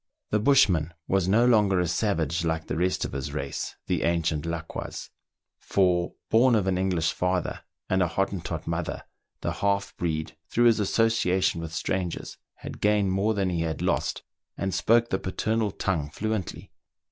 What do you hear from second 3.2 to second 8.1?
race, the ancient Laquas; for, born of an English father and a